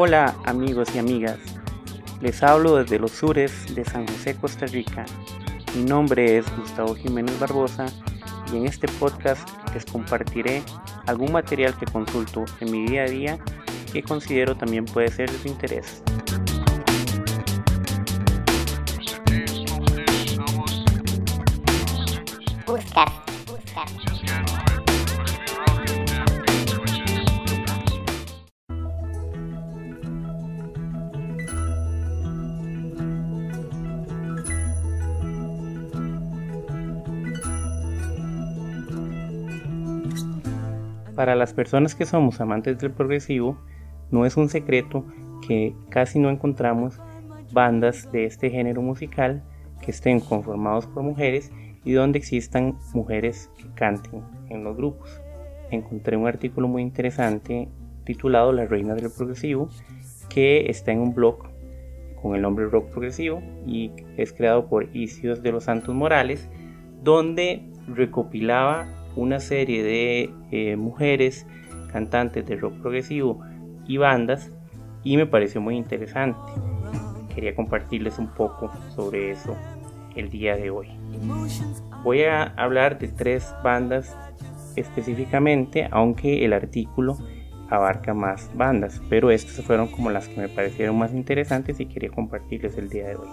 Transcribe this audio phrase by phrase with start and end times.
[0.00, 1.40] Hola amigos y amigas,
[2.20, 5.04] les hablo desde los sures de San José, Costa Rica.
[5.74, 7.86] Mi nombre es Gustavo Jiménez Barbosa
[8.52, 10.62] y en este podcast les compartiré
[11.06, 13.38] algún material que consulto en mi día a día
[13.92, 16.00] que considero también puede ser de su interés.
[41.18, 43.58] Para las personas que somos amantes del progresivo,
[44.12, 45.04] no es un secreto
[45.44, 47.00] que casi no encontramos
[47.50, 49.42] bandas de este género musical
[49.82, 51.50] que estén conformados por mujeres
[51.84, 55.20] y donde existan mujeres que canten en los grupos.
[55.72, 57.68] Encontré un artículo muy interesante
[58.04, 59.70] titulado La Reina del Progresivo
[60.28, 61.48] que está en un blog
[62.22, 66.48] con el nombre Rock Progresivo y es creado por Isios de los Santos Morales
[67.02, 68.86] donde recopilaba
[69.18, 71.46] una serie de eh, mujeres
[71.92, 73.40] cantantes de rock progresivo
[73.86, 74.50] y bandas
[75.02, 76.38] y me pareció muy interesante.
[77.34, 79.56] Quería compartirles un poco sobre eso
[80.14, 80.88] el día de hoy.
[82.02, 84.16] Voy a hablar de tres bandas
[84.76, 87.18] específicamente, aunque el artículo
[87.70, 92.10] abarca más bandas, pero estas fueron como las que me parecieron más interesantes y quería
[92.10, 93.28] compartirles el día de hoy.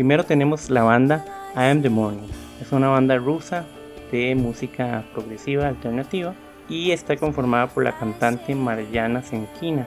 [0.00, 2.26] Primero tenemos la banda I Am The Morning.
[2.58, 3.66] Es una banda rusa
[4.10, 6.34] de música progresiva alternativa
[6.70, 9.86] y está conformada por la cantante Mariana Senkina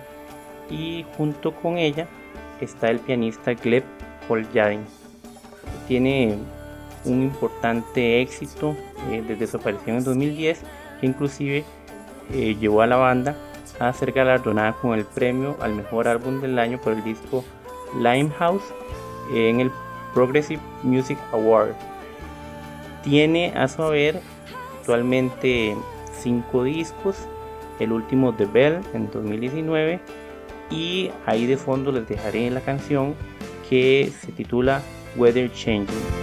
[0.69, 2.07] y junto con ella
[2.61, 3.83] está el pianista Gleb
[4.27, 4.85] Kolyadin.
[5.87, 6.37] Tiene
[7.05, 8.75] un importante éxito
[9.11, 10.61] eh, desde su aparición en 2010
[10.99, 11.63] que inclusive
[12.31, 13.35] eh, llevó a la banda
[13.79, 17.43] a ser galardonada con el premio al mejor álbum del año por el disco
[17.97, 18.63] Limehouse
[19.33, 19.71] en el
[20.13, 21.73] Progressive Music Award.
[23.03, 24.21] Tiene a su haber
[24.79, 25.75] actualmente
[26.17, 27.17] cinco discos,
[27.79, 29.99] el último The Bell en 2019
[30.69, 33.15] y ahí de fondo les dejaré la canción
[33.69, 34.81] que se titula
[35.15, 36.22] Weather Changing.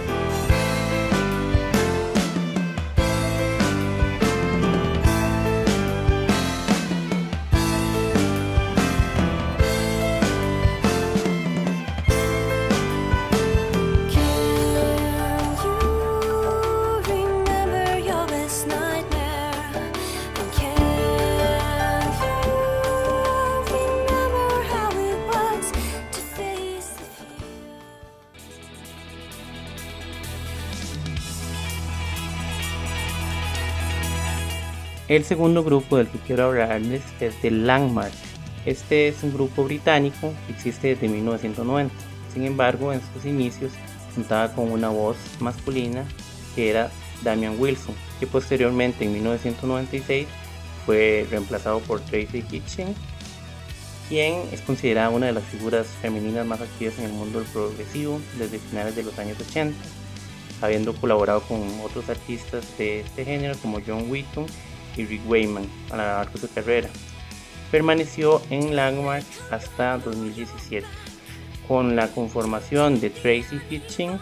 [35.11, 38.13] El segundo grupo del que quiero hablarles es The Landmark.
[38.65, 41.93] Este es un grupo británico que existe desde 1990.
[42.33, 43.73] Sin embargo, en sus inicios
[44.15, 46.05] contaba con una voz masculina
[46.55, 46.89] que era
[47.23, 50.27] Damian Wilson, que posteriormente en 1996
[50.85, 52.95] fue reemplazado por Tracy Kitchen,
[54.07, 58.21] quien es considerada una de las figuras femeninas más activas en el mundo del progresivo
[58.39, 59.75] desde finales de los años 80,
[60.61, 64.45] habiendo colaborado con otros artistas de este género como John Wheaton
[64.97, 66.89] y Rick Wayman a lo largo de su carrera.
[67.71, 70.85] Permaneció en Landmark hasta 2017.
[71.67, 74.19] Con la conformación de Tracy Hitching,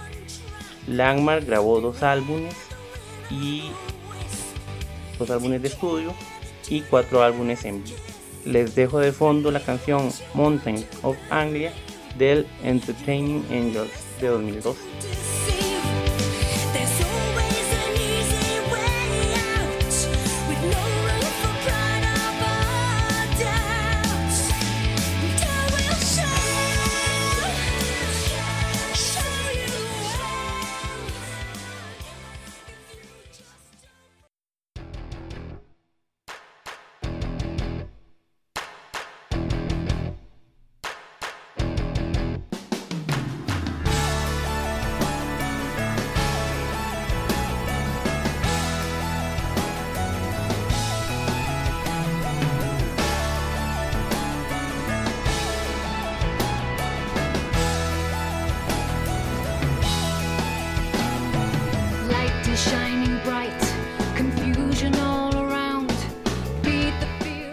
[0.88, 2.56] Landmark grabó dos álbumes
[3.30, 3.72] y
[5.18, 6.14] dos álbumes de estudio
[6.70, 7.98] y cuatro álbumes en vivo.
[8.46, 11.74] Les dejo de fondo la canción Mountain of Anglia
[12.18, 13.92] del Entertaining Angels
[14.22, 15.39] de 2012.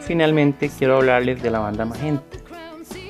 [0.06, 2.24] Finalmente quiero hablarles de la banda Magenta.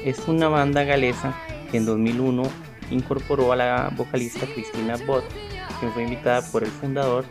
[0.03, 1.39] Es una banda galesa
[1.71, 2.43] que en 2001
[2.91, 5.25] incorporó a la vocalista Cristina Bott,
[5.79, 7.27] quien fue invitada por el fundador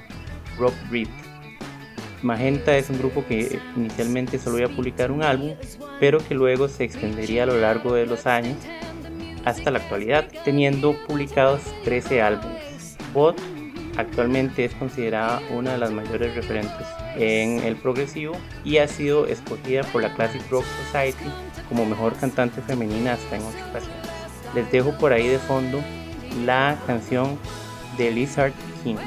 [0.60, 1.08] Rob Reed.
[2.22, 5.56] Magenta es un grupo que inicialmente solo iba a publicar un álbum,
[6.00, 8.58] pero que luego se extendería a lo largo de los años
[9.46, 12.98] hasta la actualidad, teniendo publicados 13 álbumes.
[13.14, 13.40] Bot
[13.98, 19.84] actualmente es considerada una de las mayores referentes en el progresivo y ha sido escogida
[19.84, 21.26] por la Classic Rock Society
[21.70, 24.10] como mejor cantante femenina hasta en 8 ocasiones.
[24.54, 25.82] Les dejo por ahí de fondo
[26.46, 27.38] la canción
[27.98, 28.54] de Lizard
[28.84, 28.98] King.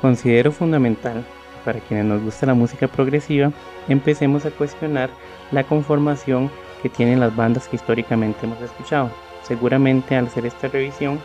[0.00, 1.24] Considero fundamental
[1.64, 3.52] para quienes nos gusta la música progresiva,
[3.86, 5.10] empecemos a cuestionar
[5.50, 6.50] la conformación
[6.82, 9.10] que tienen las bandas que históricamente hemos escuchado.
[9.42, 11.20] Seguramente al hacer esta revisión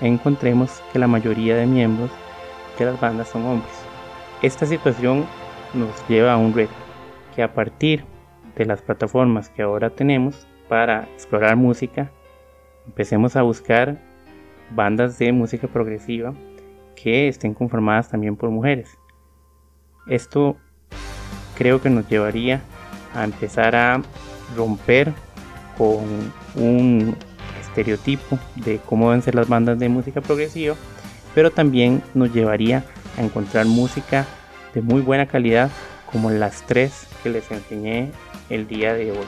[0.00, 2.10] encontremos que la mayoría de miembros
[2.78, 3.72] de las bandas son hombres.
[4.42, 5.26] Esta situación
[5.74, 6.72] nos lleva a un reto,
[7.34, 8.04] que a partir
[8.56, 12.12] de las plataformas que ahora tenemos para explorar música,
[12.86, 14.00] empecemos a buscar
[14.70, 16.32] bandas de música progresiva
[17.02, 18.98] que estén conformadas también por mujeres.
[20.06, 20.56] Esto
[21.56, 22.62] creo que nos llevaría
[23.14, 24.02] a empezar a
[24.56, 25.12] romper
[25.76, 27.16] con un
[27.60, 30.74] estereotipo de cómo deben ser las bandas de música progresiva,
[31.34, 32.84] pero también nos llevaría
[33.16, 34.26] a encontrar música
[34.74, 35.70] de muy buena calidad
[36.10, 38.10] como las tres que les enseñé
[38.48, 39.26] el día de hoy.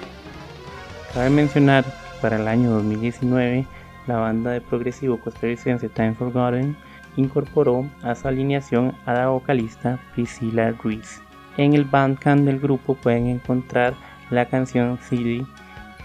[1.14, 1.90] Cabe mencionar que
[2.20, 3.66] para el año 2019
[4.06, 6.76] la banda de progresivo costarricense Time Forgotten
[7.16, 11.20] incorporó a su alineación a la vocalista Priscilla Ruiz.
[11.56, 13.94] En el bandcamp del grupo pueden encontrar
[14.30, 15.44] la canción CD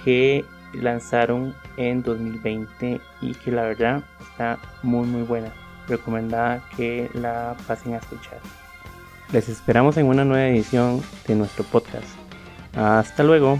[0.03, 0.43] que
[0.73, 5.51] lanzaron en 2020 y que la verdad está muy muy buena.
[5.87, 8.39] Recomendada que la pasen a escuchar.
[9.31, 12.07] Les esperamos en una nueva edición de nuestro podcast.
[12.75, 13.59] Hasta luego.